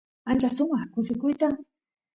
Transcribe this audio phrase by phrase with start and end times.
[0.29, 1.47] ancha sumaq kusikuyta